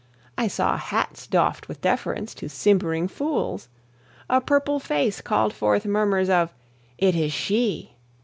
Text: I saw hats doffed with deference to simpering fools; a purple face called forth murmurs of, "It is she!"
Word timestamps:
I 0.35 0.47
saw 0.47 0.77
hats 0.77 1.27
doffed 1.27 1.67
with 1.67 1.79
deference 1.81 2.33
to 2.33 2.49
simpering 2.49 3.07
fools; 3.07 3.69
a 4.31 4.41
purple 4.41 4.79
face 4.79 5.21
called 5.21 5.53
forth 5.53 5.85
murmurs 5.85 6.27
of, 6.27 6.55
"It 6.97 7.13
is 7.15 7.31
she!" 7.31 7.93